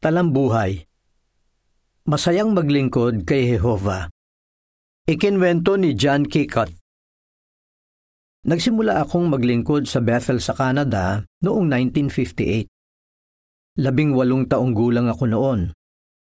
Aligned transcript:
Talambuhay 0.00 0.80
Masayang 2.08 2.56
maglingkod 2.56 3.28
kay 3.28 3.52
Jehova. 3.52 4.08
Ikinwento 5.04 5.76
ni 5.76 5.92
John 5.92 6.24
Kikot. 6.24 6.72
Nagsimula 8.48 9.04
akong 9.04 9.28
maglingkod 9.28 9.84
sa 9.84 10.00
Bethel 10.00 10.40
sa 10.40 10.56
Canada 10.56 11.20
noong 11.44 11.68
1958. 11.68 12.64
Labing 13.84 14.16
walong 14.16 14.48
taong 14.48 14.72
gulang 14.72 15.12
ako 15.12 15.28
noon. 15.28 15.68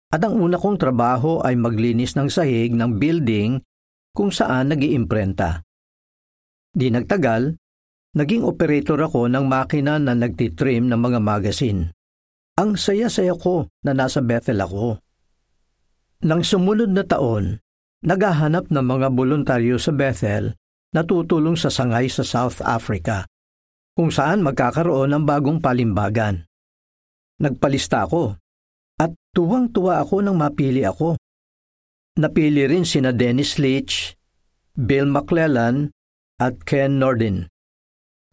At 0.09 0.25
ang 0.25 0.41
una 0.41 0.57
kong 0.57 0.82
trabaho 0.82 1.46
ay 1.46 1.54
maglinis 1.54 2.18
ng 2.18 2.34
sahig 2.34 2.73
ng 2.73 2.98
building 2.98 3.62
kung 4.09 4.34
saan 4.34 4.73
nag 4.73 4.82
iimprenta 4.82 5.62
Di 6.73 6.89
nagtagal, 6.89 7.54
naging 8.18 8.41
operator 8.41 8.98
ako 9.05 9.30
ng 9.30 9.46
makina 9.46 10.02
na 10.02 10.18
nagtitrim 10.18 10.89
ng 10.89 10.98
mga 10.98 11.21
magazine. 11.21 11.94
Ang 12.58 12.74
saya-saya 12.74 13.38
ko 13.38 13.70
na 13.86 13.94
nasa 13.94 14.18
Bethel 14.18 14.57
ako. 14.57 14.97
Nang 16.25 16.42
sumunod 16.42 16.89
na 16.89 17.06
taon, 17.06 17.61
naghahanap 18.02 18.74
ng 18.74 18.82
mga 18.82 19.07
voluntaryo 19.14 19.78
sa 19.78 19.93
Bethel 19.93 20.57
na 20.89 21.06
tutulong 21.06 21.54
sa 21.54 21.70
sangay 21.70 22.10
sa 22.10 22.25
South 22.25 22.57
Africa, 22.66 23.30
kung 23.93 24.10
saan 24.10 24.42
magkakaroon 24.42 25.14
ng 25.14 25.24
bagong 25.30 25.61
palimbagan. 25.61 26.50
Nagpalista 27.38 28.10
ako 28.10 28.33
at 28.97 29.14
tuwang-tuwa 29.38 30.02
ako 30.02 30.25
nang 30.25 30.42
mapili 30.42 30.82
ako. 30.82 31.14
Napili 32.17 32.66
rin 32.66 32.89
sina 32.89 33.14
Dennis 33.14 33.61
Leach, 33.61 34.17
Bill 34.73 35.05
McClellan 35.05 35.94
at 36.42 36.58
Ken 36.66 36.97
Nordin. 36.97 37.45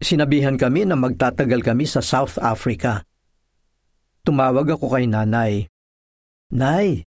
Sinabihan 0.01 0.57
kami 0.57 0.89
na 0.89 0.97
magtatagal 0.97 1.61
kami 1.61 1.85
sa 1.85 2.01
South 2.01 2.41
Africa. 2.41 3.05
Tumawag 4.25 4.73
ako 4.73 4.89
kay 4.89 5.05
nanay. 5.05 5.69
Nay, 6.57 7.05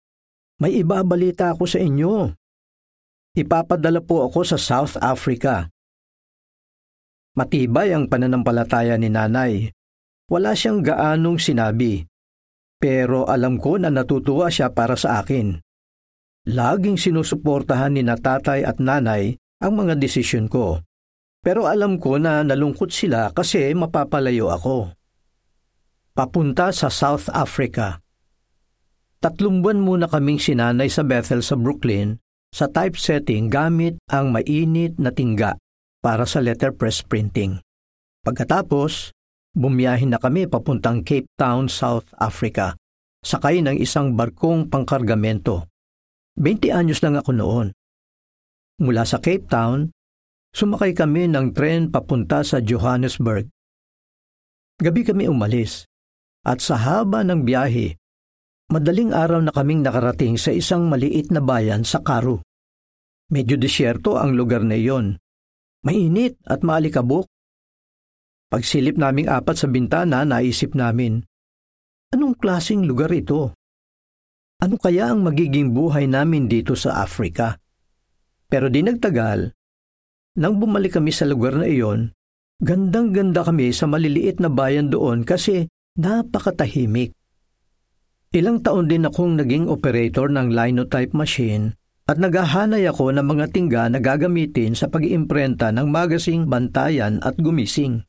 may 0.62 0.72
ibabalita 0.78 1.50
ako 1.58 1.66
sa 1.66 1.82
inyo. 1.82 2.30
Ipapadala 3.34 4.06
po 4.06 4.30
ako 4.30 4.46
sa 4.46 4.58
South 4.62 5.02
Africa. 5.02 5.66
Matibay 7.34 7.94
ang 7.94 8.06
pananampalataya 8.06 8.98
ni 9.02 9.10
nanay. 9.10 9.74
Wala 10.30 10.54
siyang 10.54 10.86
gaanong 10.86 11.42
sinabi. 11.42 12.06
Pero 12.78 13.26
alam 13.26 13.58
ko 13.58 13.82
na 13.82 13.90
natutuwa 13.90 14.54
siya 14.54 14.70
para 14.70 14.94
sa 14.94 15.22
akin. 15.22 15.58
Laging 16.54 17.02
sinusuportahan 17.02 17.98
ni 17.98 18.06
na 18.06 18.18
tatay 18.18 18.62
at 18.62 18.78
nanay 18.78 19.34
ang 19.58 19.74
mga 19.74 19.98
desisyon 19.98 20.46
ko. 20.46 20.86
Pero 21.42 21.66
alam 21.66 21.98
ko 21.98 22.22
na 22.22 22.46
nalungkot 22.46 22.94
sila 22.94 23.34
kasi 23.34 23.74
mapapalayo 23.74 24.54
ako 24.54 24.97
papunta 26.18 26.74
sa 26.74 26.90
South 26.90 27.30
Africa. 27.30 28.02
Tatlong 29.22 29.62
buwan 29.62 29.78
muna 29.78 30.10
kaming 30.10 30.42
sinanay 30.42 30.90
sa 30.90 31.06
Bethel 31.06 31.46
sa 31.46 31.54
Brooklyn 31.54 32.18
sa 32.50 32.66
typesetting 32.66 33.54
gamit 33.54 34.02
ang 34.10 34.34
mainit 34.34 34.98
na 34.98 35.14
tingga 35.14 35.54
para 36.02 36.26
sa 36.26 36.42
letterpress 36.42 37.06
printing. 37.06 37.62
Pagkatapos, 38.26 39.14
bumiyahin 39.54 40.10
na 40.10 40.18
kami 40.18 40.50
papuntang 40.50 41.06
Cape 41.06 41.30
Town, 41.38 41.70
South 41.70 42.10
Africa, 42.18 42.74
sakay 43.22 43.62
ng 43.62 43.78
isang 43.78 44.18
barkong 44.18 44.74
pangkargamento. 44.74 45.70
20 46.34 46.74
anyos 46.74 47.06
lang 47.06 47.14
ako 47.14 47.30
noon. 47.30 47.68
Mula 48.82 49.06
sa 49.06 49.22
Cape 49.22 49.46
Town, 49.46 49.94
sumakay 50.50 50.98
kami 50.98 51.30
ng 51.30 51.54
tren 51.54 51.94
papunta 51.94 52.42
sa 52.42 52.58
Johannesburg. 52.58 53.46
Gabi 54.82 55.02
kami 55.06 55.30
umalis 55.30 55.86
at 56.48 56.64
sa 56.64 56.80
haba 56.80 57.28
ng 57.28 57.44
biyahe, 57.44 58.00
madaling 58.72 59.12
araw 59.12 59.44
na 59.44 59.52
kaming 59.52 59.84
nakarating 59.84 60.40
sa 60.40 60.56
isang 60.56 60.88
maliit 60.88 61.28
na 61.28 61.44
bayan 61.44 61.84
sa 61.84 62.00
Karu. 62.00 62.40
Medyo 63.28 63.60
disyerto 63.60 64.16
ang 64.16 64.40
lugar 64.40 64.64
na 64.64 64.80
iyon. 64.80 65.20
Mainit 65.84 66.40
at 66.48 66.64
maalikabok. 66.64 67.28
Pagsilip 68.48 68.96
naming 68.96 69.28
apat 69.28 69.60
sa 69.60 69.68
bintana, 69.68 70.24
naisip 70.24 70.72
namin, 70.72 71.20
anong 72.16 72.40
klasing 72.40 72.88
lugar 72.88 73.12
ito? 73.12 73.52
Ano 74.64 74.80
kaya 74.80 75.12
ang 75.12 75.28
magiging 75.28 75.76
buhay 75.76 76.08
namin 76.08 76.48
dito 76.48 76.72
sa 76.80 77.04
Afrika? 77.04 77.60
Pero 78.48 78.72
di 78.72 78.80
nagtagal, 78.80 79.52
nang 80.40 80.56
bumalik 80.56 80.96
kami 80.96 81.12
sa 81.12 81.28
lugar 81.28 81.60
na 81.60 81.68
iyon, 81.68 82.16
gandang-ganda 82.64 83.44
kami 83.44 83.76
sa 83.76 83.92
maliliit 83.92 84.40
na 84.40 84.48
bayan 84.48 84.88
doon 84.88 85.28
kasi 85.28 85.68
Napakatahimik. 85.98 87.10
Ilang 88.30 88.62
taon 88.62 88.86
din 88.86 89.10
akong 89.10 89.34
naging 89.34 89.66
operator 89.66 90.30
ng 90.30 90.54
linotype 90.54 91.18
machine 91.18 91.74
at 92.06 92.22
naghahanay 92.22 92.86
ako 92.86 93.10
ng 93.18 93.26
mga 93.26 93.46
tingga 93.50 93.90
na 93.90 93.98
gagamitin 93.98 94.78
sa 94.78 94.94
pag-iimprenta 94.94 95.74
ng 95.74 95.90
magasing 95.90 96.46
bantayan 96.46 97.18
at 97.26 97.34
gumising. 97.42 98.06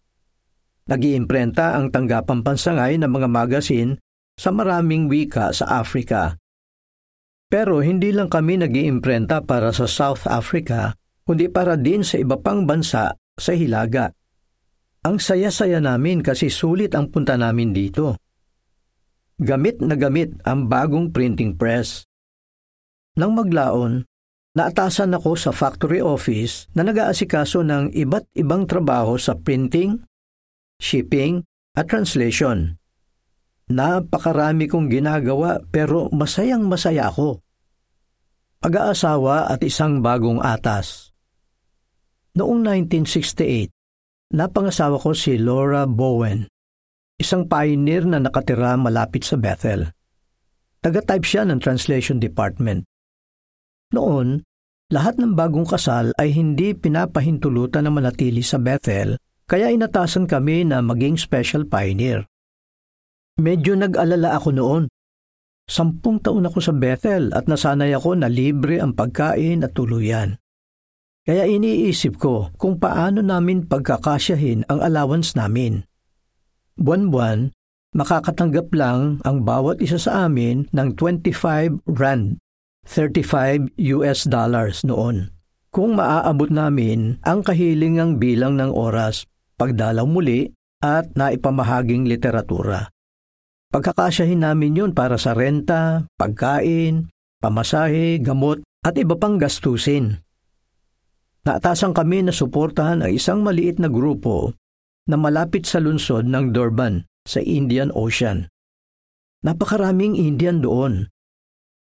Nag-iimprenta 0.85 1.81
ang 1.81 1.89
tanggapang 1.89 2.45
pansangay 2.45 3.01
ng 3.01 3.09
mga 3.09 3.29
magasin 3.33 3.97
sa 4.37 4.53
maraming 4.53 5.09
wika 5.09 5.57
sa 5.57 5.81
Afrika. 5.81 6.37
Pero 7.49 7.81
hindi 7.81 8.13
lang 8.13 8.29
kami 8.29 8.61
nag-iimprenta 8.61 9.41
para 9.49 9.73
sa 9.73 9.89
South 9.89 10.29
Africa, 10.29 10.93
kundi 11.25 11.49
para 11.49 11.81
din 11.81 12.05
sa 12.05 12.21
iba 12.21 12.37
pang 12.37 12.69
bansa 12.69 13.17
sa 13.17 13.53
Hilaga. 13.57 14.13
Ang 15.07 15.23
saya-saya 15.23 15.79
namin 15.79 16.27
kasi 16.27 16.51
sulit 16.51 16.99
ang 16.99 17.15
punta 17.15 17.39
namin 17.39 17.71
dito. 17.71 18.19
Gamit 19.39 19.79
na 19.79 19.95
gamit 19.95 20.35
ang 20.43 20.67
bagong 20.67 21.15
printing 21.15 21.55
press. 21.55 22.03
Nang 23.15 23.39
maglaon, 23.39 24.03
naatasan 24.59 25.15
ako 25.15 25.39
sa 25.39 25.55
factory 25.55 26.03
office 26.03 26.67
na 26.75 26.83
nag-aasikaso 26.83 27.63
ng 27.63 27.95
iba't 27.95 28.27
ibang 28.35 28.67
trabaho 28.67 29.15
sa 29.15 29.39
printing, 29.39 30.03
shipping, 30.83 31.47
at 31.79 31.87
translation. 31.87 32.75
Napakarami 33.71 34.67
kong 34.67 34.91
ginagawa 34.91 35.63
pero 35.71 36.11
masayang 36.11 36.67
masaya 36.67 37.07
ako. 37.07 37.39
Pag-aasawa 38.59 39.47
at 39.47 39.63
isang 39.63 40.03
bagong 40.03 40.43
atas. 40.43 41.15
Noong 42.35 42.67
1968, 42.67 43.78
Napangasawa 44.29 45.01
ko 45.01 45.17
si 45.17 45.41
Laura 45.41 45.89
Bowen, 45.89 46.45
isang 47.17 47.49
pioneer 47.49 48.05
na 48.05 48.21
nakatira 48.21 48.77
malapit 48.77 49.25
sa 49.25 49.41
Bethel. 49.41 49.89
Taga-type 50.85 51.25
siya 51.25 51.49
ng 51.49 51.57
translation 51.57 52.21
department. 52.21 52.85
Noon, 53.97 54.45
lahat 54.93 55.17
ng 55.17 55.33
bagong 55.33 55.65
kasal 55.65 56.13
ay 56.21 56.37
hindi 56.37 56.77
pinapahintulutan 56.77 57.89
na 57.89 57.93
manatili 57.93 58.45
sa 58.45 58.61
Bethel, 58.61 59.17
kaya 59.49 59.73
inatasan 59.73 60.29
kami 60.29 60.61
na 60.61 60.85
maging 60.85 61.17
special 61.17 61.65
pioneer. 61.65 62.29
Medyo 63.41 63.81
nag-alala 63.81 64.37
ako 64.37 64.49
noon. 64.53 64.83
Sampung 65.65 66.21
taon 66.21 66.45
ako 66.45 66.61
sa 66.61 66.77
Bethel 66.77 67.33
at 67.33 67.49
nasanay 67.49 67.97
ako 67.97 68.21
na 68.21 68.29
libre 68.29 68.77
ang 68.77 68.93
pagkain 68.93 69.65
at 69.65 69.73
tuluyan. 69.73 70.37
Kaya 71.29 71.45
iniisip 71.45 72.17
ko 72.17 72.49
kung 72.57 72.81
paano 72.81 73.21
namin 73.21 73.69
pagkakasyahin 73.69 74.65
ang 74.73 74.81
allowance 74.81 75.37
namin. 75.37 75.85
Buwan-buwan, 76.81 77.53
makakatanggap 77.93 78.73
lang 78.73 79.21
ang 79.29 79.45
bawat 79.45 79.85
isa 79.85 80.01
sa 80.01 80.25
amin 80.25 80.73
ng 80.73 80.89
25 80.97 81.85
rand, 81.85 82.41
35 82.89 83.77
US 84.01 84.25
dollars 84.25 84.89
noon. 84.89 85.29
Kung 85.69 86.01
maaabot 86.01 86.49
namin 86.49 87.21
ang 87.21 87.45
kahilingang 87.45 88.17
bilang 88.17 88.57
ng 88.57 88.73
oras, 88.73 89.29
pagdalaw 89.61 90.09
muli 90.09 90.49
at 90.81 91.13
naipamahaging 91.13 92.09
literatura. 92.09 92.89
Pagkakasyahin 93.69 94.49
namin 94.49 94.81
yun 94.81 94.91
para 94.97 95.21
sa 95.21 95.37
renta, 95.37 96.09
pagkain, 96.17 97.13
pamasahe, 97.45 98.17
gamot 98.17 98.65
at 98.81 98.97
iba 98.97 99.13
pang 99.21 99.37
gastusin. 99.37 100.25
Naatasan 101.49 101.97
kami 101.97 102.29
na 102.29 102.29
suportahan 102.29 103.01
ang 103.01 103.09
isang 103.09 103.41
maliit 103.41 103.81
na 103.81 103.89
grupo 103.89 104.53
na 105.09 105.17
malapit 105.17 105.65
sa 105.65 105.81
lungsod 105.81 106.29
ng 106.29 106.53
Durban 106.53 107.09
sa 107.25 107.41
Indian 107.41 107.89
Ocean. 107.97 108.45
Napakaraming 109.49 110.13
Indian 110.13 110.61
doon. 110.61 111.09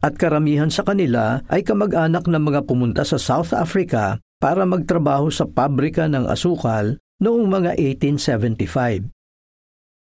At 0.01 0.17
karamihan 0.17 0.73
sa 0.73 0.81
kanila 0.81 1.45
ay 1.45 1.61
kamag-anak 1.61 2.25
ng 2.25 2.41
mga 2.41 2.65
pumunta 2.65 3.05
sa 3.05 3.21
South 3.21 3.53
Africa 3.53 4.17
para 4.41 4.65
magtrabaho 4.65 5.29
sa 5.29 5.45
pabrika 5.45 6.09
ng 6.09 6.25
asukal 6.25 6.97
noong 7.21 7.45
mga 7.45 7.77
1875. 8.01 9.13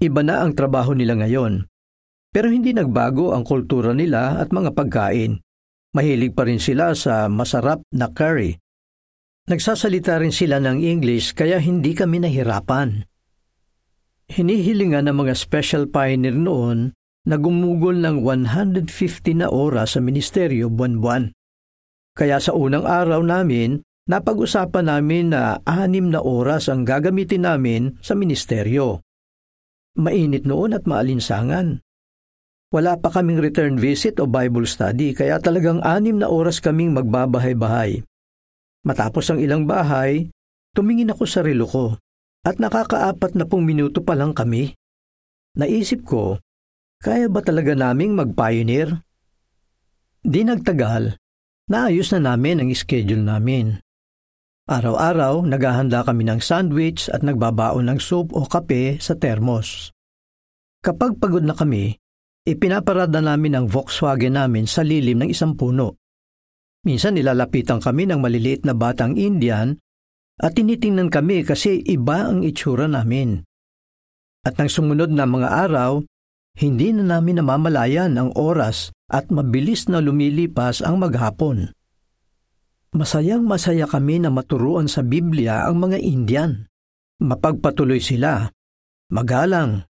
Iba 0.01 0.25
na 0.25 0.41
ang 0.41 0.57
trabaho 0.57 0.97
nila 0.97 1.21
ngayon. 1.21 1.69
Pero 2.33 2.49
hindi 2.49 2.73
nagbago 2.73 3.37
ang 3.37 3.45
kultura 3.45 3.93
nila 3.93 4.41
at 4.41 4.57
mga 4.57 4.73
pagkain. 4.73 5.37
Mahilig 5.93 6.33
pa 6.33 6.49
rin 6.49 6.57
sila 6.57 6.97
sa 6.97 7.29
masarap 7.29 7.85
na 7.93 8.09
curry 8.09 8.57
Nagsasalita 9.51 10.23
rin 10.23 10.31
sila 10.31 10.63
ng 10.63 10.79
English 10.79 11.35
kaya 11.35 11.59
hindi 11.59 11.91
kami 11.91 12.23
nahirapan. 12.23 13.03
Hinihilingan 14.31 15.11
ng 15.11 15.17
mga 15.27 15.35
special 15.35 15.91
pioneer 15.91 16.39
noon 16.39 16.95
na 17.27 17.35
gumugol 17.35 17.99
ng 17.99 18.23
150 18.23 18.87
na 19.43 19.51
oras 19.51 19.99
sa 19.99 20.01
ministeryo 20.01 20.71
buwan-buwan. 20.71 21.35
Kaya 22.15 22.39
sa 22.39 22.55
unang 22.55 22.87
araw 22.87 23.27
namin, 23.27 23.83
napag-usapan 24.07 24.87
namin 24.87 25.35
na 25.35 25.59
anim 25.67 26.15
na 26.15 26.23
oras 26.23 26.71
ang 26.71 26.87
gagamitin 26.87 27.43
namin 27.43 27.99
sa 27.99 28.15
ministeryo. 28.15 29.03
Mainit 29.99 30.47
noon 30.47 30.79
at 30.79 30.87
maalinsangan. 30.87 31.83
Wala 32.71 33.03
pa 33.03 33.11
kaming 33.11 33.43
return 33.43 33.83
visit 33.83 34.23
o 34.23 34.31
Bible 34.31 34.71
study 34.71 35.11
kaya 35.11 35.43
talagang 35.43 35.83
anim 35.83 36.23
na 36.23 36.31
oras 36.31 36.63
kaming 36.63 36.95
magbabahay-bahay. 36.95 38.07
Matapos 38.81 39.29
ang 39.29 39.39
ilang 39.41 39.69
bahay, 39.69 40.33
tumingin 40.73 41.13
ako 41.13 41.25
sa 41.29 41.45
relo 41.45 41.69
ko 41.69 42.01
at 42.41 42.57
nakakaapat 42.57 43.37
na 43.37 43.45
pong 43.45 43.69
minuto 43.69 44.01
pa 44.01 44.17
lang 44.17 44.33
kami. 44.33 44.73
Naisip 45.61 46.09
ko, 46.09 46.41
kaya 47.01 47.29
ba 47.29 47.45
talaga 47.45 47.77
naming 47.77 48.17
mag-pioneer? 48.17 49.05
Di 50.25 50.45
nagtagal, 50.45 51.21
naayos 51.69 52.09
na 52.17 52.33
namin 52.33 52.65
ang 52.65 52.71
schedule 52.73 53.21
namin. 53.21 53.77
Araw-araw, 54.71 55.45
naghahanda 55.45 56.07
kami 56.07 56.25
ng 56.31 56.41
sandwich 56.41 57.13
at 57.13 57.27
nagbabaon 57.27 57.91
ng 57.91 57.99
soup 58.01 58.33
o 58.33 58.47
kape 58.47 59.03
sa 59.03 59.19
termos. 59.19 59.91
Kapag 60.81 61.21
pagod 61.21 61.45
na 61.45 61.53
kami, 61.53 61.93
ipinaparada 62.49 63.21
namin 63.21 63.59
ang 63.59 63.67
Volkswagen 63.69 64.41
namin 64.41 64.65
sa 64.65 64.81
lilim 64.81 65.21
ng 65.21 65.29
isang 65.29 65.53
puno. 65.53 66.00
Minsan 66.81 67.21
nilalapitan 67.21 67.85
kami 67.85 68.09
ng 68.09 68.21
maliliit 68.25 68.65
na 68.65 68.73
batang 68.73 69.17
Indian 69.21 69.77
at 70.41 70.57
tinitingnan 70.57 71.13
kami 71.13 71.45
kasi 71.45 71.85
iba 71.85 72.33
ang 72.33 72.41
itsura 72.41 72.89
namin. 72.89 73.45
At 74.41 74.57
nang 74.57 74.73
sumunod 74.73 75.13
na 75.13 75.29
mga 75.29 75.69
araw, 75.69 76.01
hindi 76.57 76.97
na 76.97 77.05
namin 77.05 77.45
namamalayan 77.45 78.17
ang 78.17 78.33
oras 78.33 78.89
at 79.13 79.29
mabilis 79.29 79.93
na 79.93 80.01
lumilipas 80.01 80.81
ang 80.81 80.97
maghapon. 80.97 81.77
Masayang 82.97 83.45
masaya 83.45 83.85
kami 83.87 84.19
na 84.19 84.33
maturuan 84.33 84.89
sa 84.89 85.05
Biblia 85.05 85.69
ang 85.69 85.79
mga 85.79 86.01
Indian. 86.01 86.67
Mapagpatuloy 87.21 88.01
sila, 88.01 88.49
magalang, 89.13 89.85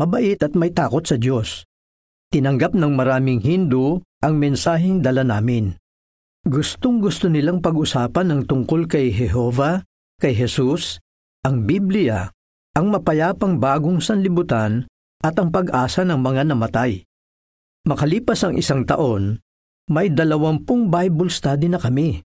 mabait 0.00 0.40
at 0.40 0.56
may 0.56 0.72
takot 0.72 1.04
sa 1.04 1.20
Diyos. 1.20 1.68
Tinanggap 2.32 2.72
ng 2.72 2.90
maraming 2.96 3.38
Hindu 3.44 4.00
ang 4.24 4.40
mensaheng 4.40 5.04
dala 5.04 5.22
namin. 5.22 5.76
Gustong 6.44 7.00
gusto 7.00 7.32
nilang 7.32 7.64
pag-usapan 7.64 8.28
ang 8.28 8.42
tungkol 8.44 8.84
kay 8.84 9.08
Jehova, 9.08 9.80
kay 10.20 10.36
Jesus, 10.36 11.00
ang 11.40 11.64
Biblia 11.64 12.28
ang 12.74 12.90
mapayapang 12.90 13.62
bagong 13.62 14.02
sanlibutan 14.02 14.84
at 15.22 15.38
ang 15.38 15.54
pag-asa 15.54 16.02
ng 16.02 16.18
mga 16.18 16.52
namatay. 16.52 17.06
Makalipas 17.86 18.42
ang 18.42 18.58
isang 18.58 18.82
taon, 18.82 19.38
may 19.88 20.10
dalawampung 20.10 20.90
Bible 20.90 21.30
study 21.30 21.70
na 21.70 21.78
kami. 21.78 22.20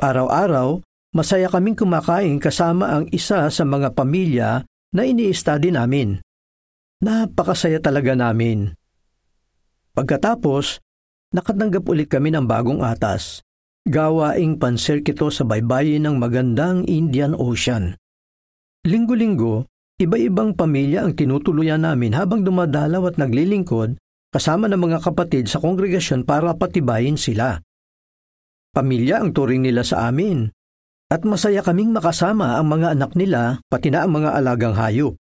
Araw-araw, 0.00 0.80
masaya 1.12 1.46
kaming 1.52 1.76
kumakain 1.76 2.40
kasama 2.40 2.98
ang 2.98 3.04
isa 3.12 3.46
sa 3.52 3.64
mga 3.68 3.92
pamilya 3.92 4.64
na 4.96 5.02
ini-study 5.04 5.70
namin. 5.70 6.18
Napakasaya 7.04 7.78
talaga 7.78 8.16
namin. 8.16 8.72
Pagkatapos, 9.92 10.80
nakatanggap 11.36 11.84
ulit 11.84 12.08
kami 12.08 12.32
ng 12.32 12.48
bagong 12.48 12.80
atas. 12.80 13.44
Gawaing 13.86 14.62
pansirkito 14.62 15.30
sa 15.34 15.42
baybayin 15.42 16.06
ng 16.06 16.16
magandang 16.20 16.86
Indian 16.86 17.34
Ocean. 17.34 17.98
Linggo-linggo, 18.86 19.66
Iba-ibang 20.02 20.58
pamilya 20.58 21.06
ang 21.06 21.14
tinutuluyan 21.14 21.86
namin 21.86 22.18
habang 22.18 22.42
dumadalaw 22.42 23.14
at 23.14 23.16
naglilingkod 23.22 23.94
kasama 24.34 24.66
ng 24.66 24.82
mga 24.82 24.98
kapatid 24.98 25.46
sa 25.46 25.62
kongregasyon 25.62 26.26
para 26.26 26.58
patibayin 26.58 27.14
sila. 27.14 27.62
Pamilya 28.74 29.22
ang 29.22 29.30
turing 29.30 29.62
nila 29.62 29.86
sa 29.86 30.10
amin 30.10 30.50
at 31.06 31.22
masaya 31.22 31.62
kaming 31.62 31.94
makasama 31.94 32.58
ang 32.58 32.66
mga 32.72 32.98
anak 32.98 33.14
nila 33.14 33.62
pati 33.70 33.94
na 33.94 34.02
ang 34.02 34.10
mga 34.18 34.34
alagang 34.42 34.74
hayop. 34.74 35.14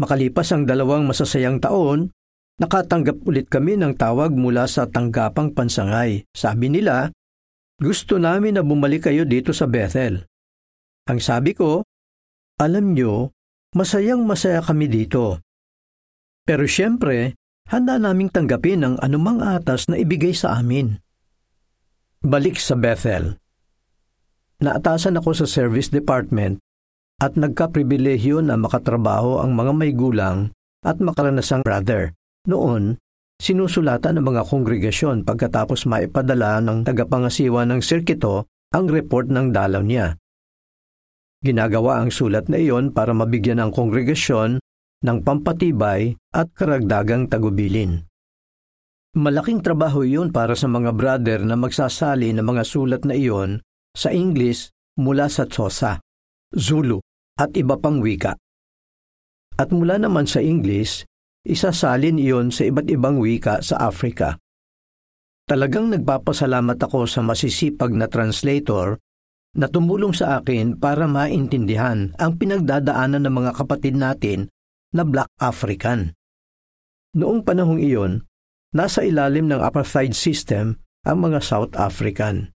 Makalipas 0.00 0.48
ang 0.56 0.64
dalawang 0.64 1.04
masasayang 1.04 1.60
taon, 1.60 2.08
nakatanggap 2.56 3.20
ulit 3.28 3.52
kami 3.52 3.76
ng 3.76 4.00
tawag 4.00 4.32
mula 4.32 4.64
sa 4.64 4.88
tanggapang 4.88 5.52
pansangay. 5.52 6.24
Sabi 6.32 6.72
nila, 6.72 7.12
gusto 7.78 8.18
namin 8.18 8.58
na 8.58 8.62
bumalik 8.62 9.10
kayo 9.10 9.26
dito 9.26 9.50
sa 9.50 9.66
Bethel. 9.70 10.26
Ang 11.10 11.20
sabi 11.20 11.52
ko, 11.52 11.84
alam 12.58 12.94
nyo, 12.94 13.34
Masayang 13.74 14.22
masaya 14.22 14.62
kami 14.62 14.86
dito. 14.86 15.42
Pero 16.46 16.62
siyempre, 16.62 17.34
handa 17.66 17.98
naming 17.98 18.30
tanggapin 18.30 18.86
ang 18.86 18.94
anumang 19.02 19.42
atas 19.42 19.90
na 19.90 19.98
ibigay 19.98 20.30
sa 20.30 20.54
amin. 20.62 20.94
Balik 22.22 22.54
sa 22.62 22.78
Bethel. 22.78 23.34
Naatasan 24.62 25.18
ako 25.18 25.42
sa 25.42 25.46
service 25.50 25.90
department 25.90 26.62
at 27.18 27.34
nagkapribilehyo 27.34 28.38
na 28.46 28.54
makatrabaho 28.54 29.42
ang 29.42 29.58
mga 29.58 29.72
may 29.74 29.90
gulang 29.90 30.54
at 30.86 31.02
makaranasang 31.02 31.66
brother. 31.66 32.14
Noon, 32.46 33.02
sinusulatan 33.40 34.20
ng 34.20 34.24
mga 34.24 34.42
kongregasyon 34.46 35.22
pagkatapos 35.26 35.86
maipadala 35.90 36.62
ng 36.62 36.86
tagapangasiwa 36.86 37.66
ng 37.68 37.80
sirkito 37.80 38.48
ang 38.74 38.90
report 38.90 39.30
ng 39.30 39.54
dalaw 39.54 39.82
niya. 39.82 40.18
Ginagawa 41.44 42.00
ang 42.00 42.08
sulat 42.08 42.48
na 42.48 42.56
iyon 42.56 42.90
para 42.90 43.12
mabigyan 43.12 43.60
ang 43.60 43.70
kongregasyon 43.70 44.58
ng 45.04 45.18
pampatibay 45.20 46.16
at 46.32 46.48
karagdagang 46.56 47.28
tagubilin. 47.28 48.08
Malaking 49.14 49.62
trabaho 49.62 50.02
iyon 50.02 50.34
para 50.34 50.58
sa 50.58 50.66
mga 50.66 50.90
brother 50.90 51.46
na 51.46 51.54
magsasali 51.54 52.34
ng 52.34 52.42
mga 52.42 52.62
sulat 52.66 53.02
na 53.06 53.14
iyon 53.14 53.62
sa 53.94 54.10
English 54.10 54.74
mula 54.98 55.30
sa 55.30 55.46
Xhosa, 55.46 56.02
Zulu 56.50 56.98
at 57.38 57.54
iba 57.54 57.78
pang 57.78 58.02
wika. 58.02 58.34
At 59.54 59.70
mula 59.70 60.02
naman 60.02 60.26
sa 60.26 60.42
English, 60.42 61.06
isasalin 61.44 62.16
iyon 62.16 62.48
sa 62.48 62.64
iba't 62.64 62.88
ibang 62.88 63.20
wika 63.20 63.60
sa 63.60 63.78
Africa. 63.84 64.40
Talagang 65.44 65.92
nagpapasalamat 65.92 66.80
ako 66.80 67.04
sa 67.04 67.20
masisipag 67.20 67.92
na 67.92 68.08
translator 68.08 68.96
na 69.54 69.68
tumulong 69.68 70.16
sa 70.16 70.40
akin 70.40 70.80
para 70.80 71.04
maintindihan 71.04 72.16
ang 72.16 72.40
pinagdadaanan 72.40 73.28
ng 73.28 73.34
mga 73.44 73.52
kapatid 73.54 73.94
natin 73.94 74.48
na 74.96 75.04
Black 75.04 75.30
African. 75.38 76.16
Noong 77.14 77.46
panahong 77.46 77.78
iyon, 77.78 78.26
nasa 78.74 79.06
ilalim 79.06 79.46
ng 79.46 79.62
apartheid 79.62 80.16
system 80.16 80.82
ang 81.06 81.22
mga 81.22 81.38
South 81.44 81.76
African. 81.78 82.50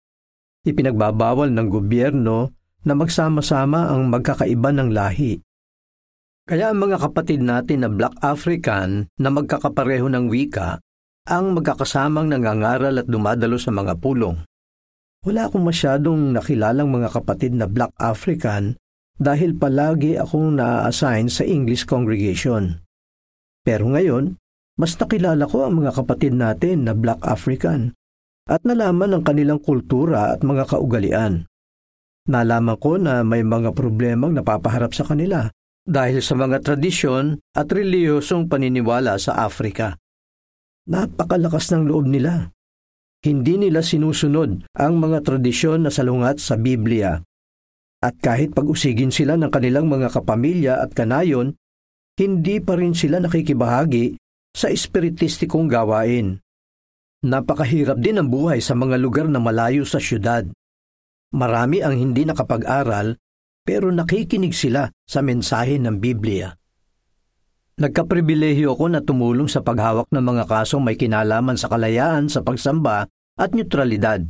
Ipinagbabawal 0.66 1.54
ng 1.54 1.68
gobyerno 1.70 2.56
na 2.82 2.96
magsama-sama 2.96 3.92
ang 3.92 4.10
magkakaiba 4.10 4.74
ng 4.74 4.90
lahi. 4.90 5.38
Kaya 6.48 6.72
ang 6.72 6.80
mga 6.80 6.96
kapatid 6.96 7.44
natin 7.44 7.84
na 7.84 7.92
Black 7.92 8.24
African 8.24 9.04
na 9.20 9.28
magkakapareho 9.28 10.08
ng 10.08 10.32
wika 10.32 10.80
ang 11.28 11.52
magkakasamang 11.52 12.32
nangangaral 12.32 12.96
at 12.96 13.04
dumadalo 13.04 13.60
sa 13.60 13.68
mga 13.68 14.00
pulong. 14.00 14.40
Wala 15.28 15.52
akong 15.52 15.60
masyadong 15.60 16.32
nakilalang 16.32 16.88
mga 16.88 17.12
kapatid 17.12 17.52
na 17.52 17.68
Black 17.68 17.92
African 18.00 18.80
dahil 19.20 19.60
palagi 19.60 20.16
akong 20.16 20.56
na-assign 20.56 21.28
sa 21.28 21.44
English 21.44 21.84
congregation. 21.84 22.80
Pero 23.60 23.92
ngayon, 23.92 24.40
mas 24.80 24.96
nakilala 24.96 25.44
ko 25.44 25.68
ang 25.68 25.84
mga 25.84 26.00
kapatid 26.00 26.32
natin 26.32 26.88
na 26.88 26.96
Black 26.96 27.20
African 27.28 27.92
at 28.48 28.64
nalaman 28.64 29.12
ang 29.12 29.20
kanilang 29.20 29.60
kultura 29.60 30.32
at 30.32 30.40
mga 30.40 30.64
kaugalian. 30.64 31.44
Nalaman 32.24 32.80
ko 32.80 32.96
na 32.96 33.20
may 33.20 33.44
mga 33.44 33.76
problemang 33.76 34.32
napapaharap 34.32 34.96
sa 34.96 35.04
kanila 35.04 35.52
dahil 35.88 36.20
sa 36.20 36.36
mga 36.36 36.60
tradisyon 36.60 37.40
at 37.56 37.72
reliyosong 37.72 38.52
paniniwala 38.52 39.16
sa 39.16 39.40
Afrika. 39.48 39.96
Napakalakas 40.84 41.72
ng 41.72 41.88
loob 41.88 42.04
nila 42.04 42.52
hindi 43.18 43.58
nila 43.58 43.82
sinusunod 43.82 44.70
ang 44.78 44.94
mga 45.02 45.26
tradisyon 45.26 45.82
na 45.82 45.90
salungat 45.90 46.38
sa 46.38 46.54
Biblia. 46.54 47.18
At 47.98 48.14
kahit 48.22 48.54
pag-usigin 48.54 49.10
sila 49.10 49.34
ng 49.34 49.50
kanilang 49.50 49.90
mga 49.90 50.14
kapamilya 50.14 50.78
at 50.78 50.94
kanayon, 50.94 51.58
hindi 52.14 52.62
pa 52.62 52.78
rin 52.78 52.94
sila 52.94 53.18
nakikibahagi 53.18 54.14
sa 54.54 54.70
espiritistikong 54.70 55.66
gawain. 55.66 56.38
Napakahirap 57.26 57.98
din 57.98 58.22
ang 58.22 58.30
buhay 58.30 58.62
sa 58.62 58.78
mga 58.78 58.94
lugar 59.02 59.26
na 59.26 59.42
malayo 59.42 59.82
sa 59.82 59.98
syudad. 59.98 60.46
Marami 61.34 61.82
ang 61.82 61.98
hindi 61.98 62.22
nakapag-aral 62.22 63.18
pero 63.68 63.92
nakikinig 63.92 64.56
sila 64.56 64.88
sa 65.04 65.20
mensahe 65.20 65.76
ng 65.76 66.00
Biblia. 66.00 66.56
Nagkapribilehyo 67.76 68.72
ako 68.72 68.96
na 68.96 69.04
tumulong 69.04 69.44
sa 69.44 69.60
paghawak 69.60 70.08
ng 70.08 70.24
mga 70.24 70.48
kasong 70.48 70.80
may 70.80 70.96
kinalaman 70.96 71.60
sa 71.60 71.68
kalayaan 71.68 72.32
sa 72.32 72.40
pagsamba 72.40 73.04
at 73.36 73.50
neutralidad. 73.52 74.24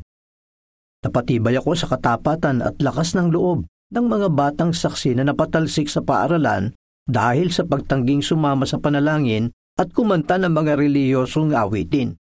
Napatibay 1.06 1.54
ako 1.54 1.78
sa 1.78 1.86
katapatan 1.86 2.66
at 2.66 2.82
lakas 2.82 3.14
ng 3.14 3.30
loob 3.30 3.62
ng 3.94 4.06
mga 4.10 4.28
batang 4.34 4.74
saksi 4.74 5.14
na 5.14 5.30
napatalsik 5.30 5.86
sa 5.86 6.02
paaralan 6.02 6.74
dahil 7.06 7.54
sa 7.54 7.62
pagtangging 7.62 8.26
sumama 8.26 8.66
sa 8.66 8.82
panalangin 8.82 9.54
at 9.78 9.94
kumanta 9.94 10.34
ng 10.36 10.50
mga 10.50 10.74
reliyosong 10.74 11.54
awitin. 11.54 12.18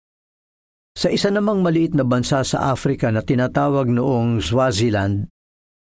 Sa 0.98 1.14
isa 1.14 1.30
namang 1.30 1.62
maliit 1.62 1.94
na 1.94 2.02
bansa 2.02 2.42
sa 2.42 2.74
Afrika 2.74 3.08
na 3.14 3.22
tinatawag 3.22 3.86
noong 3.86 4.42
Swaziland, 4.42 5.30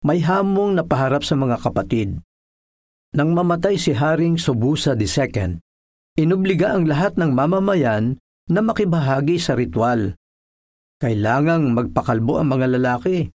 may 0.02 0.18
hamong 0.22 0.78
napaharap 0.78 1.22
sa 1.22 1.38
mga 1.38 1.62
kapatid. 1.62 2.18
Nang 3.14 3.38
mamatay 3.38 3.78
si 3.78 3.94
Haring 3.94 4.42
Sobusa 4.42 4.98
II, 4.98 5.62
inubliga 6.18 6.74
ang 6.74 6.90
lahat 6.90 7.20
ng 7.22 7.32
mamamayan 7.36 8.18
na 8.50 8.66
makibahagi 8.66 9.38
sa 9.38 9.54
ritual. 9.54 10.18
Kailangang 10.98 11.74
magpakalbo 11.78 12.42
ang 12.42 12.50
mga 12.50 12.78
lalaki 12.78 13.30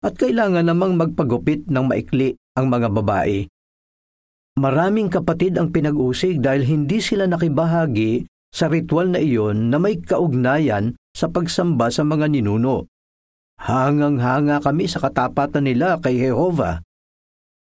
at 0.00 0.16
kailangan 0.16 0.66
namang 0.66 0.96
magpagupit 0.96 1.68
ng 1.68 1.84
maikli 1.84 2.34
ang 2.56 2.72
mga 2.72 2.88
babae. 2.90 3.46
Maraming 4.58 5.08
kapatid 5.12 5.56
ang 5.56 5.70
pinag-usig 5.70 6.42
dahil 6.42 6.66
hindi 6.66 6.98
sila 6.98 7.30
nakibahagi 7.30 8.26
sa 8.50 8.66
ritual 8.66 9.14
na 9.14 9.22
iyon 9.22 9.70
na 9.70 9.78
may 9.78 10.02
kaugnayan 10.02 10.98
sa 11.14 11.30
pagsamba 11.30 11.88
sa 11.94 12.02
mga 12.02 12.26
ninuno. 12.26 12.90
Hangang-hanga 13.60 14.64
kami 14.64 14.88
sa 14.88 15.04
katapatan 15.04 15.68
nila 15.68 16.00
kay 16.00 16.16
Jehova 16.16 16.80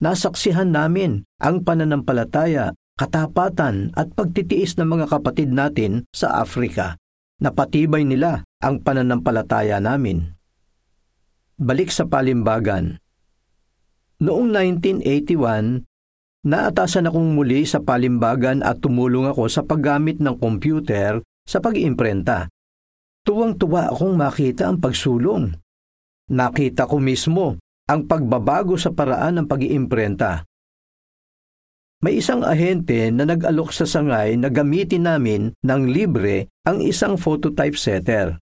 nasaksihan 0.03 0.75
namin 0.75 1.23
ang 1.39 1.63
pananampalataya, 1.63 2.75
katapatan 2.99 3.95
at 3.95 4.11
pagtitiis 4.11 4.75
ng 4.77 4.91
mga 4.91 5.07
kapatid 5.07 5.55
natin 5.55 6.03
sa 6.11 6.43
Afrika. 6.43 6.99
Napatibay 7.39 8.03
nila 8.03 8.43
ang 8.59 8.83
pananampalataya 8.83 9.79
namin. 9.79 10.35
Balik 11.63 11.95
sa 11.95 12.11
palimbagan. 12.11 12.99
Noong 14.23 14.51
1981, 14.51 15.87
naatasan 16.47 17.07
akong 17.07 17.39
muli 17.39 17.67
sa 17.67 17.83
palimbagan 17.83 18.63
at 18.67 18.83
tumulong 18.83 19.31
ako 19.31 19.47
sa 19.47 19.63
paggamit 19.63 20.19
ng 20.19 20.39
computer 20.39 21.23
sa 21.47 21.59
pag-iimprenta. 21.59 22.51
Tuwang-tuwa 23.23 23.91
akong 23.95 24.15
makita 24.19 24.71
ang 24.71 24.79
pagsulong. 24.83 25.62
Nakita 26.31 26.87
ko 26.87 27.03
mismo 27.03 27.59
ang 27.91 28.07
pagbabago 28.07 28.79
sa 28.79 28.95
paraan 28.95 29.43
ng 29.43 29.47
pag-iimprenta. 29.51 30.47
May 32.03 32.19
isang 32.19 32.43
ahente 32.43 33.15
na 33.15 33.23
nag-alok 33.23 33.71
sa 33.71 33.87
sangay 33.87 34.35
na 34.35 34.51
gamitin 34.51 35.07
namin 35.07 35.55
ng 35.63 35.83
libre 35.87 36.51
ang 36.67 36.83
isang 36.83 37.15
phototype 37.15 37.79
setter. 37.79 38.43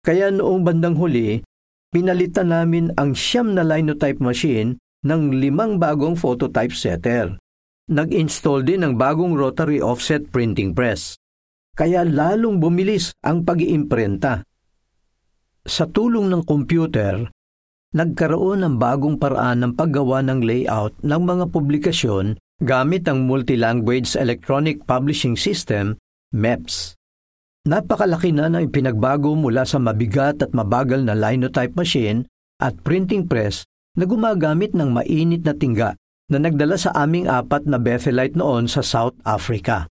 Kaya 0.00 0.32
noong 0.32 0.64
bandang 0.64 0.96
huli, 0.96 1.44
pinalitan 1.92 2.56
namin 2.56 2.88
ang 2.96 3.12
siyam 3.12 3.52
na 3.52 3.64
linotype 3.64 4.20
machine 4.24 4.80
ng 5.04 5.22
limang 5.36 5.76
bagong 5.76 6.16
phototype 6.16 6.72
setter. 6.72 7.36
Nag-install 7.92 8.64
din 8.64 8.80
ng 8.80 8.94
bagong 8.96 9.36
rotary 9.36 9.78
offset 9.78 10.32
printing 10.32 10.72
press. 10.72 11.20
Kaya 11.76 12.00
lalong 12.00 12.58
bumilis 12.64 13.12
ang 13.20 13.44
pag-iimprenta. 13.44 14.40
Sa 15.66 15.82
tulong 15.90 16.30
ng 16.30 16.46
computer, 16.46 17.26
nagkaroon 17.90 18.62
ng 18.62 18.74
bagong 18.78 19.18
paraan 19.18 19.66
ng 19.66 19.72
paggawa 19.74 20.22
ng 20.22 20.46
layout 20.46 20.94
ng 21.02 21.22
mga 21.26 21.50
publikasyon 21.50 22.38
gamit 22.62 23.10
ang 23.10 23.26
Multilanguage 23.26 24.14
Electronic 24.14 24.86
Publishing 24.86 25.34
System, 25.34 25.98
MEPS. 26.30 26.94
Napakalaki 27.66 28.30
na 28.30 28.46
ng 28.46 28.70
pinagbago 28.70 29.34
mula 29.34 29.66
sa 29.66 29.82
mabigat 29.82 30.38
at 30.38 30.54
mabagal 30.54 31.02
na 31.02 31.18
linotype 31.18 31.74
machine 31.74 32.22
at 32.62 32.78
printing 32.86 33.26
press 33.26 33.66
na 33.98 34.06
gumagamit 34.06 34.70
ng 34.70 34.94
mainit 34.94 35.42
na 35.42 35.50
tingga 35.50 35.98
na 36.30 36.38
nagdala 36.38 36.78
sa 36.78 36.94
aming 36.94 37.26
apat 37.26 37.66
na 37.66 37.82
Bethelite 37.82 38.38
noon 38.38 38.70
sa 38.70 38.86
South 38.86 39.18
Africa. 39.26 39.90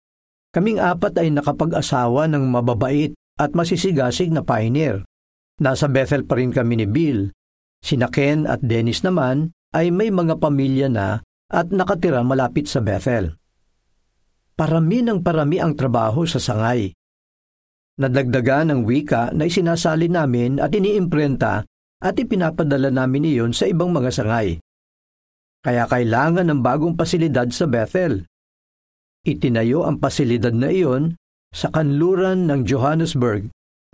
Kaming 0.55 0.79
apat 0.79 1.19
ay 1.19 1.35
nakapag-asawa 1.35 2.31
ng 2.31 2.55
mababait 2.55 3.19
at 3.35 3.51
masisigasig 3.51 4.31
na 4.31 4.47
pioneer. 4.47 5.03
Nasa 5.57 5.89
Bethel 5.89 6.29
pa 6.29 6.37
rin 6.37 6.53
kami 6.53 6.85
ni 6.85 6.87
Bill 6.89 7.33
Sina 7.87 8.11
Ken 8.11 8.51
at 8.51 8.67
Dennis 8.67 9.07
naman 9.07 9.55
ay 9.71 9.95
may 9.95 10.11
mga 10.11 10.43
pamilya 10.43 10.91
na 10.91 11.23
at 11.47 11.71
nakatira 11.71 12.27
malapit 12.27 12.67
sa 12.67 12.83
Bethel. 12.83 13.39
Parami 14.59 15.05
ng 15.07 15.23
parami 15.23 15.63
ang 15.63 15.79
trabaho 15.79 16.27
sa 16.27 16.43
sangay. 16.43 16.91
Nadagdagan 18.03 18.73
ang 18.73 18.83
wika 18.83 19.31
na 19.31 19.47
isinasali 19.47 20.11
namin 20.11 20.59
at 20.59 20.75
iniimprenta 20.75 21.63
at 22.03 22.15
ipinapadala 22.19 22.91
namin 22.91 23.31
iyon 23.31 23.53
sa 23.55 23.71
ibang 23.71 23.95
mga 23.95 24.11
sangay. 24.11 24.59
Kaya 25.63 25.87
kailangan 25.87 26.51
ng 26.51 26.61
bagong 26.67 26.99
pasilidad 26.99 27.47
sa 27.55 27.71
Bethel. 27.71 28.27
Itinayo 29.23 29.87
ang 29.87 30.03
pasilidad 30.03 30.55
na 30.55 30.75
iyon 30.75 31.15
sa 31.55 31.71
kanluran 31.71 32.51
ng 32.51 32.67
Johannesburg 32.67 33.47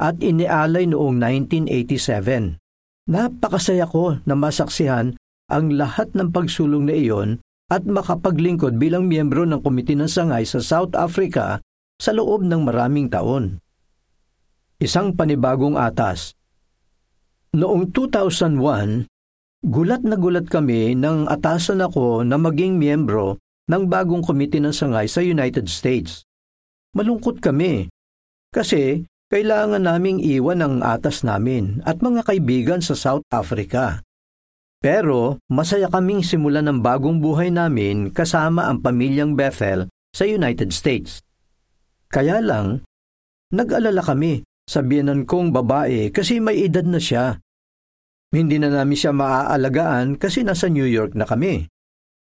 at 0.03 0.19
inialay 0.19 0.91
noong 0.91 1.23
1987. 1.23 2.59
Napakasaya 3.07 3.87
ko 3.87 4.19
na 4.27 4.35
masaksihan 4.35 5.15
ang 5.47 5.71
lahat 5.71 6.11
ng 6.19 6.35
pagsulong 6.35 6.91
na 6.91 6.95
iyon 6.99 7.31
at 7.71 7.87
makapaglingkod 7.87 8.83
bilang 8.83 9.07
miyembro 9.07 9.47
ng 9.47 9.63
Komite 9.63 9.95
ng 9.95 10.11
Sangay 10.11 10.43
sa 10.43 10.59
South 10.59 10.99
Africa 10.99 11.63
sa 12.03 12.11
loob 12.11 12.43
ng 12.43 12.67
maraming 12.67 13.07
taon. 13.07 13.63
Isang 14.83 15.15
panibagong 15.15 15.79
atas. 15.79 16.35
Noong 17.55 17.95
2001, 17.95 19.07
gulat 19.63 20.03
na 20.03 20.19
gulat 20.19 20.51
kami 20.51 20.99
nang 20.99 21.31
atasan 21.31 21.79
ako 21.79 22.27
na 22.27 22.35
maging 22.35 22.83
miyembro 22.83 23.39
ng 23.71 23.87
bagong 23.87 24.27
Komite 24.27 24.59
ng 24.59 24.75
Sangay 24.75 25.07
sa 25.07 25.23
United 25.23 25.71
States. 25.71 26.27
Malungkot 26.99 27.39
kami 27.39 27.87
kasi 28.51 29.07
kailangan 29.33 29.89
naming 29.89 30.21
iwan 30.21 30.61
ang 30.61 30.77
atas 30.85 31.25
namin 31.25 31.81
at 31.89 32.05
mga 32.05 32.29
kaibigan 32.29 32.85
sa 32.85 32.93
South 32.93 33.25
Africa. 33.33 34.05
Pero 34.85 35.41
masaya 35.49 35.89
kaming 35.89 36.21
simulan 36.21 36.69
ng 36.69 36.85
bagong 36.85 37.17
buhay 37.17 37.49
namin 37.49 38.13
kasama 38.13 38.69
ang 38.69 38.85
pamilyang 38.85 39.33
Bethel 39.33 39.89
sa 40.13 40.29
United 40.29 40.69
States. 40.77 41.25
Kaya 42.13 42.45
lang, 42.45 42.85
nag-alala 43.57 44.05
kami 44.05 44.45
sa 44.69 44.85
biyanan 44.85 45.25
kong 45.25 45.49
babae 45.57 46.13
kasi 46.13 46.37
may 46.37 46.69
edad 46.69 46.85
na 46.85 47.01
siya. 47.01 47.41
Hindi 48.37 48.61
na 48.61 48.69
namin 48.69 49.01
siya 49.01 49.17
maaalagaan 49.17 50.21
kasi 50.21 50.45
nasa 50.45 50.69
New 50.69 50.85
York 50.85 51.17
na 51.17 51.25
kami. 51.25 51.73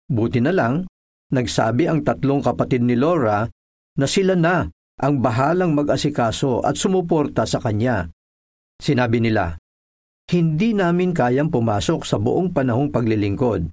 Buti 0.09 0.41
na 0.41 0.53
lang, 0.53 0.89
nagsabi 1.29 1.85
ang 1.85 2.01
tatlong 2.01 2.41
kapatid 2.41 2.81
ni 2.81 2.97
Laura 2.97 3.45
na 3.93 4.07
sila 4.09 4.33
na 4.33 4.73
ang 4.95 5.19
bahalang 5.19 5.75
mag-asikaso 5.75 6.63
at 6.63 6.79
sumuporta 6.79 7.43
sa 7.43 7.59
kanya. 7.59 8.07
Sinabi 8.79 9.19
nila, 9.19 9.59
hindi 10.31 10.73
namin 10.73 11.13
kayang 11.13 11.51
pumasok 11.51 12.01
sa 12.01 12.17
buong 12.17 12.49
panahong 12.55 12.89
paglilingkod. 12.89 13.69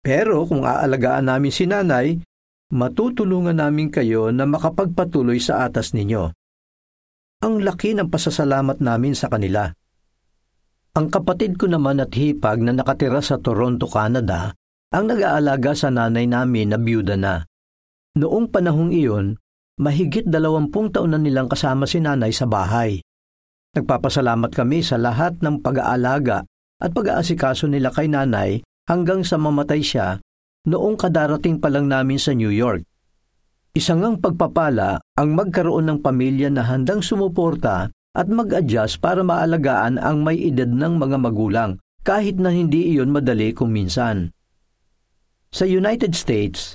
Pero 0.00 0.48
kung 0.48 0.64
aalagaan 0.64 1.28
namin 1.28 1.52
si 1.52 1.68
nanay, 1.68 2.16
matutulungan 2.72 3.60
namin 3.60 3.92
kayo 3.92 4.32
na 4.32 4.48
makapagpatuloy 4.48 5.38
sa 5.38 5.68
atas 5.68 5.92
ninyo. 5.92 6.32
Ang 7.40 7.64
laki 7.64 7.96
ng 7.96 8.08
pasasalamat 8.08 8.80
namin 8.80 9.16
sa 9.16 9.28
kanila. 9.28 9.68
Ang 10.96 11.06
kapatid 11.08 11.56
ko 11.56 11.70
naman 11.70 12.02
at 12.02 12.12
hipag 12.16 12.60
na 12.60 12.74
nakatira 12.74 13.22
sa 13.22 13.38
Toronto, 13.38 13.86
Canada, 13.86 14.52
ang 14.90 15.06
nag-aalaga 15.06 15.72
sa 15.72 15.88
nanay 15.88 16.26
namin 16.26 16.74
na 16.74 16.78
byuda 16.80 17.14
na. 17.14 17.46
Noong 18.18 18.50
panahong 18.50 18.90
iyon, 18.90 19.38
mahigit 19.80 20.28
dalawampung 20.28 20.92
taon 20.92 21.16
na 21.16 21.18
nilang 21.18 21.48
kasama 21.48 21.88
si 21.88 22.04
nanay 22.04 22.30
sa 22.36 22.44
bahay. 22.44 23.00
Nagpapasalamat 23.72 24.52
kami 24.52 24.84
sa 24.84 25.00
lahat 25.00 25.40
ng 25.40 25.64
pag-aalaga 25.64 26.44
at 26.76 26.90
pag-aasikaso 26.92 27.64
nila 27.64 27.88
kay 27.88 28.12
nanay 28.12 28.60
hanggang 28.84 29.24
sa 29.24 29.40
mamatay 29.40 29.80
siya 29.80 30.20
noong 30.68 31.00
kadarating 31.00 31.56
pa 31.56 31.72
lang 31.72 31.88
namin 31.88 32.20
sa 32.20 32.36
New 32.36 32.52
York. 32.52 32.84
Isang 33.72 34.02
ang 34.04 34.16
pagpapala 34.18 35.00
ang 35.16 35.30
magkaroon 35.32 35.86
ng 35.88 35.98
pamilya 36.04 36.50
na 36.52 36.66
handang 36.66 37.00
sumuporta 37.00 37.88
at 38.12 38.26
mag-adjust 38.26 38.98
para 38.98 39.22
maalagaan 39.22 39.96
ang 39.96 40.26
may 40.26 40.36
edad 40.42 40.66
ng 40.66 40.98
mga 40.98 41.16
magulang 41.16 41.78
kahit 42.02 42.36
na 42.42 42.50
hindi 42.50 42.90
iyon 42.90 43.14
madali 43.14 43.54
kung 43.54 43.70
minsan. 43.70 44.34
Sa 45.54 45.62
United 45.62 46.18
States, 46.18 46.74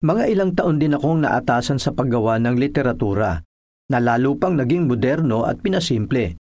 mga 0.00 0.32
ilang 0.32 0.52
taon 0.56 0.80
din 0.80 0.96
akong 0.96 1.20
naatasan 1.20 1.76
sa 1.76 1.92
paggawa 1.92 2.40
ng 2.40 2.56
literatura, 2.56 3.44
na 3.92 3.98
lalo 4.00 4.32
pang 4.40 4.56
naging 4.56 4.88
moderno 4.88 5.44
at 5.44 5.60
pinasimple. 5.60 6.40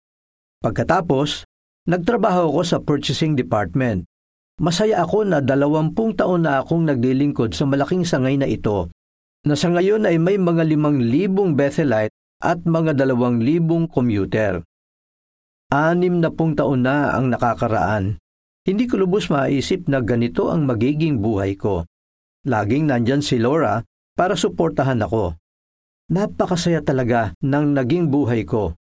Pagkatapos, 0.62 1.42
nagtrabaho 1.90 2.54
ako 2.54 2.60
sa 2.62 2.78
purchasing 2.78 3.34
department. 3.34 4.06
Masaya 4.62 5.02
ako 5.02 5.26
na 5.26 5.42
dalawampung 5.42 6.14
taon 6.14 6.46
na 6.46 6.62
akong 6.62 6.86
naglilingkod 6.86 7.54
sa 7.54 7.66
malaking 7.66 8.06
sangay 8.06 8.38
na 8.38 8.46
ito, 8.46 8.90
na 9.46 9.54
sa 9.54 9.70
ngayon 9.70 10.06
ay 10.06 10.18
may 10.18 10.38
mga 10.38 10.62
limang 10.66 10.98
libong 10.98 11.54
Bethelite 11.58 12.14
at 12.38 12.62
mga 12.62 12.94
dalawang 12.94 13.42
libong 13.42 13.90
commuter. 13.90 14.62
Anim 15.74 16.22
na 16.22 16.30
pung 16.30 16.54
taon 16.54 16.86
na 16.86 17.14
ang 17.14 17.26
nakakaraan. 17.30 18.22
Hindi 18.62 18.84
ko 18.86 19.02
lubos 19.02 19.30
maisip 19.30 19.90
na 19.90 19.98
ganito 19.98 20.46
ang 20.50 20.66
magiging 20.66 21.18
buhay 21.18 21.58
ko. 21.58 21.88
Laging 22.48 22.88
nandyan 22.88 23.20
si 23.20 23.36
Laura 23.36 23.84
para 24.16 24.32
suportahan 24.32 25.04
ako. 25.04 25.36
Napakasaya 26.08 26.80
talaga 26.80 27.36
ng 27.44 27.76
naging 27.76 28.08
buhay 28.08 28.48
ko. 28.48 28.72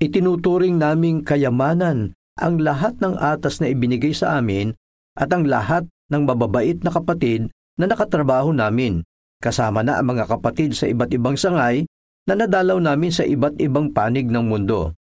Itinuturing 0.00 0.80
naming 0.80 1.20
kayamanan 1.20 2.16
ang 2.40 2.56
lahat 2.58 2.96
ng 3.04 3.20
atas 3.20 3.60
na 3.60 3.68
ibinigay 3.68 4.16
sa 4.16 4.40
amin 4.40 4.72
at 5.14 5.28
ang 5.30 5.44
lahat 5.44 5.84
ng 6.08 6.24
mababait 6.24 6.80
na 6.80 6.90
kapatid 6.90 7.52
na 7.76 7.84
nakatrabaho 7.86 8.50
namin, 8.56 9.04
kasama 9.38 9.84
na 9.84 10.00
ang 10.00 10.16
mga 10.16 10.24
kapatid 10.24 10.72
sa 10.72 10.88
iba't 10.88 11.12
ibang 11.12 11.36
sangay 11.36 11.84
na 12.24 12.34
nadalaw 12.34 12.80
namin 12.80 13.12
sa 13.12 13.22
iba't 13.28 13.60
ibang 13.60 13.92
panig 13.92 14.26
ng 14.26 14.48
mundo. 14.48 14.96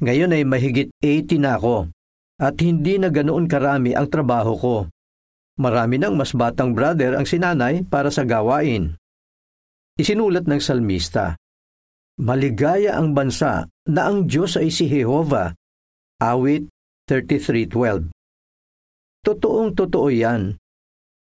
Ngayon 0.00 0.32
ay 0.32 0.42
mahigit 0.48 0.88
80 1.04 1.44
na 1.44 1.60
ako 1.60 1.92
at 2.40 2.56
hindi 2.62 2.96
na 2.96 3.12
ganoon 3.12 3.50
karami 3.50 3.92
ang 3.92 4.08
trabaho 4.08 4.54
ko. 4.56 4.76
Marami 5.58 5.98
ng 5.98 6.14
mas 6.14 6.30
batang 6.32 6.70
brother 6.70 7.18
ang 7.18 7.26
sinanay 7.26 7.82
para 7.82 8.14
sa 8.14 8.22
gawain. 8.22 8.94
Isinulat 9.98 10.46
ng 10.46 10.62
salmista, 10.62 11.34
Maligaya 12.18 12.98
ang 12.98 13.14
bansa 13.14 13.62
na 13.86 14.10
ang 14.10 14.26
Diyos 14.26 14.58
ay 14.58 14.74
si 14.74 14.90
Jehova. 14.90 15.54
Awit 16.18 16.66
33.12 17.06 18.10
Totoong 19.22 19.70
totoo 19.78 20.10
yan. 20.10 20.58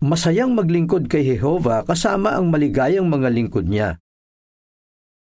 Masayang 0.05 0.53
maglingkod 0.53 1.09
kay 1.09 1.25
Jehova 1.25 1.81
kasama 1.81 2.37
ang 2.37 2.53
maligayang 2.53 3.09
mga 3.09 3.33
lingkod 3.33 3.65
niya. 3.65 3.97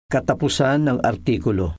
Katapusan 0.06 0.86
ng 0.86 0.98
artikulo 1.02 1.74